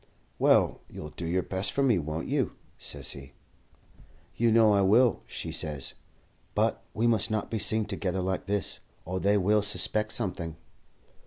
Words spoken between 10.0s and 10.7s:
something.'